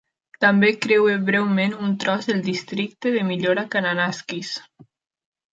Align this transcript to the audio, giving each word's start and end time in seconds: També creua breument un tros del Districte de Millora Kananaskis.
També 0.43 0.69
creua 0.85 1.17
breument 1.27 1.75
un 1.89 1.93
tros 2.05 2.29
del 2.31 2.41
Districte 2.49 3.15
de 3.19 3.23
Millora 3.31 3.67
Kananaskis. 3.77 4.55